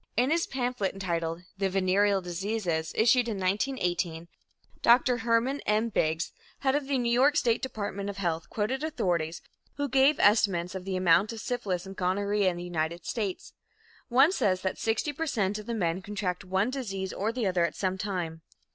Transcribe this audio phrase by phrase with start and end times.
[0.17, 4.27] In his pamphlet entitled "The Venereal Diseases," issued in 1918,
[4.81, 5.17] Dr.
[5.19, 5.89] Hermann M.
[5.89, 6.31] Biggs
[6.61, 9.43] head of the New York State Department of Health quoted authorities
[9.75, 13.53] who gave estimates of the amount of syphilis and gonorrhea in the United States.
[14.09, 17.63] One says that 60 per cent of the men contract one disease or the other
[17.63, 18.41] at some time.